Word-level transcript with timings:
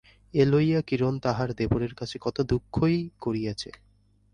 এ 0.33 0.43
লইয়া 0.45 0.81
কিরণ 0.81 1.13
তাহার 1.19 1.49
দেবরের 1.53 1.93
কাছে 1.95 2.15
কত 2.21 2.37
দুঃখই 2.41 2.97
করিয়াছে। 3.21 3.69